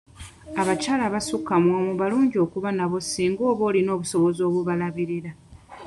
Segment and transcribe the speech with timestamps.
[0.61, 5.31] Abakyala abasukka mu omu balungi okuba nabo singa oba olina obusobozi obubalabirira.